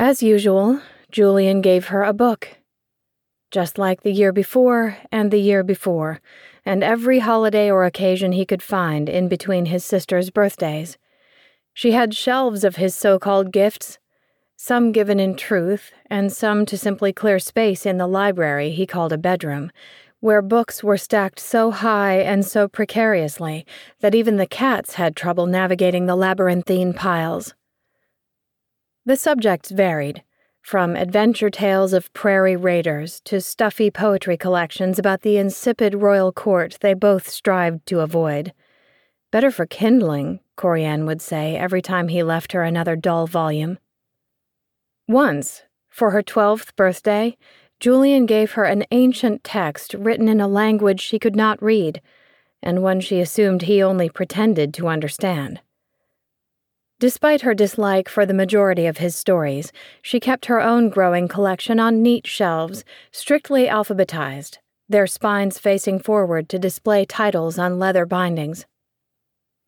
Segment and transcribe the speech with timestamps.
[0.00, 2.50] As usual, Julian gave her a book.
[3.50, 6.20] Just like the year before and the year before,
[6.64, 10.98] and every holiday or occasion he could find in between his sister's birthdays.
[11.74, 13.98] She had shelves of his so called gifts,
[14.56, 19.12] some given in truth, and some to simply clear space in the library he called
[19.12, 19.72] a bedroom,
[20.20, 23.66] where books were stacked so high and so precariously
[23.98, 27.54] that even the cats had trouble navigating the labyrinthine piles.
[29.08, 30.22] The subjects varied,
[30.60, 36.76] from adventure tales of prairie raiders to stuffy poetry collections about the insipid royal court
[36.82, 38.52] they both strived to avoid.
[39.30, 43.78] Better for kindling, Coriane would say every time he left her another dull volume.
[45.06, 47.34] Once, for her twelfth birthday,
[47.80, 52.02] Julian gave her an ancient text written in a language she could not read,
[52.62, 55.62] and one she assumed he only pretended to understand.
[57.00, 61.78] Despite her dislike for the majority of his stories, she kept her own growing collection
[61.78, 68.66] on neat shelves, strictly alphabetized, their spines facing forward to display titles on leather bindings.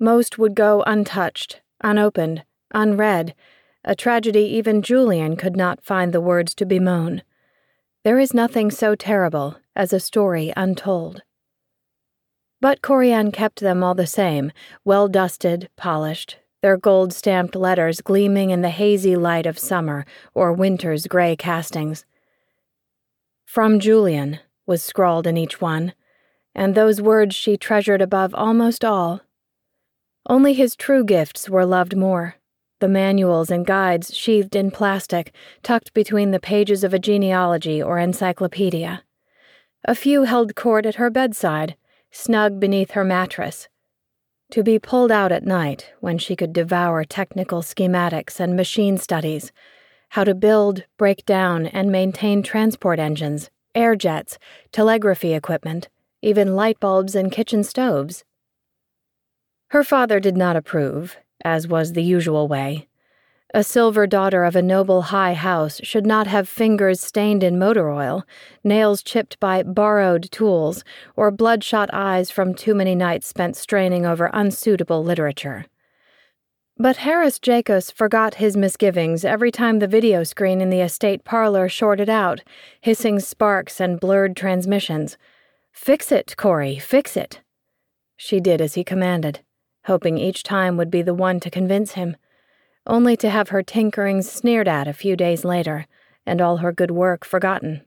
[0.00, 3.36] Most would go untouched, unopened, unread,
[3.84, 7.22] a tragedy even Julian could not find the words to bemoan.
[8.02, 11.22] There is nothing so terrible as a story untold.
[12.60, 14.50] But Coriane kept them all the same,
[14.84, 20.52] well dusted, polished, their gold stamped letters gleaming in the hazy light of summer or
[20.52, 22.04] winter's gray castings.
[23.44, 25.94] From Julian was scrawled in each one,
[26.54, 29.22] and those words she treasured above almost all.
[30.26, 32.36] Only his true gifts were loved more
[32.80, 37.98] the manuals and guides sheathed in plastic, tucked between the pages of a genealogy or
[37.98, 39.02] encyclopedia.
[39.84, 41.76] A few held court at her bedside,
[42.10, 43.68] snug beneath her mattress,
[44.50, 49.52] to be pulled out at night when she could devour technical schematics and machine studies,
[50.10, 54.38] how to build, break down, and maintain transport engines, air jets,
[54.72, 55.88] telegraphy equipment,
[56.20, 58.24] even light bulbs and kitchen stoves.
[59.68, 62.88] Her father did not approve, as was the usual way.
[63.52, 67.90] A silver daughter of a noble high house should not have fingers stained in motor
[67.90, 68.24] oil,
[68.62, 70.84] nails chipped by borrowed tools,
[71.16, 75.66] or bloodshot eyes from too many nights spent straining over unsuitable literature.
[76.78, 81.68] But Harris Jacos forgot his misgivings every time the video screen in the estate parlor
[81.68, 82.42] shorted out,
[82.80, 85.18] hissing sparks and blurred transmissions.
[85.72, 87.40] Fix it, Corey, fix it.
[88.16, 89.40] She did as he commanded,
[89.86, 92.16] hoping each time would be the one to convince him
[92.86, 95.86] only to have her tinkerings sneered at a few days later,
[96.26, 97.82] and all her good work forgotten.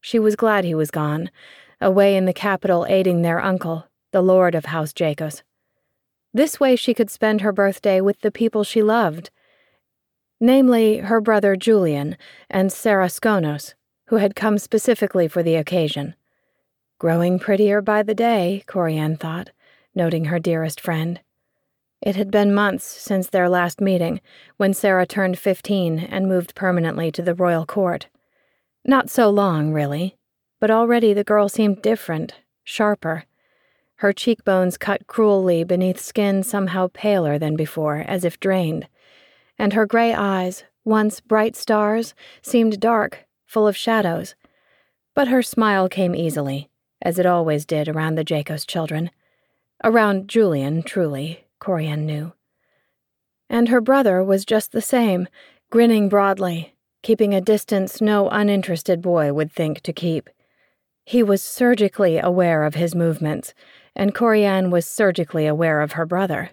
[0.00, 1.30] She was glad he was gone,
[1.80, 5.42] away in the capital aiding their uncle, the lord of House Jacos.
[6.34, 9.30] This way she could spend her birthday with the people she loved,
[10.40, 12.16] namely her brother Julian
[12.50, 13.74] and Sara Skonos,
[14.06, 16.14] who had come specifically for the occasion.
[16.98, 19.50] Growing prettier by the day, Coriane thought,
[19.94, 21.20] noting her dearest friend.
[22.02, 24.20] It had been months since their last meeting,
[24.56, 28.08] when Sara turned 15 and moved permanently to the royal court.
[28.84, 30.16] Not so long, really,
[30.60, 33.24] but already the girl seemed different, sharper.
[33.96, 38.88] Her cheekbones cut cruelly beneath skin somehow paler than before, as if drained,
[39.56, 44.34] and her gray eyes, once bright stars, seemed dark, full of shadows.
[45.14, 46.68] But her smile came easily,
[47.00, 49.12] as it always did around the Jacos children.
[49.84, 52.32] Around Julian, truly, Coriane knew.
[53.48, 55.28] And her brother was just the same,
[55.70, 60.28] grinning broadly, keeping a distance no uninterested boy would think to keep.
[61.04, 63.54] He was surgically aware of his movements,
[63.94, 66.50] and Coriane was surgically aware of her brother.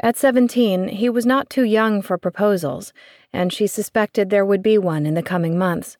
[0.00, 2.92] At seventeen, he was not too young for proposals,
[3.32, 5.96] and she suspected there would be one in the coming months.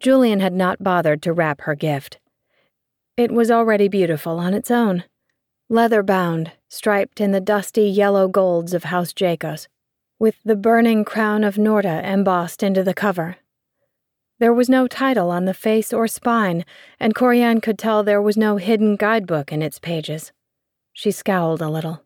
[0.00, 2.18] Julian had not bothered to wrap her gift.
[3.16, 5.04] It was already beautiful on its own
[5.68, 9.68] leather bound, striped in the dusty yellow golds of House Jacos,
[10.18, 13.36] with the burning crown of Norta embossed into the cover.
[14.38, 16.64] There was no title on the face or spine,
[17.00, 20.32] and Coriane could tell there was no hidden guidebook in its pages.
[20.92, 22.04] She scowled a little.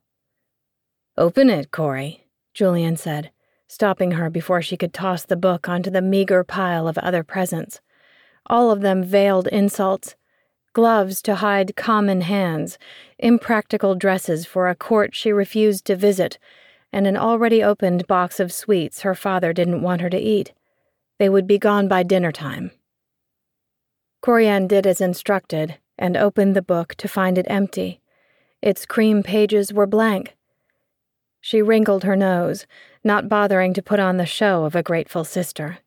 [1.19, 3.31] Open it, Corey, Julian said,
[3.67, 7.81] stopping her before she could toss the book onto the meager pile of other presents,
[8.47, 10.15] all of them veiled insults
[10.73, 12.79] gloves to hide common hands,
[13.19, 16.39] impractical dresses for a court she refused to visit,
[16.93, 20.53] and an already opened box of sweets her father didn't want her to eat.
[21.19, 22.71] They would be gone by dinner time.
[24.23, 28.01] Coriane did as instructed and opened the book to find it empty.
[28.61, 30.37] Its cream pages were blank.
[31.41, 32.67] She wrinkled her nose,
[33.03, 35.79] not bothering to put on the show of a grateful sister.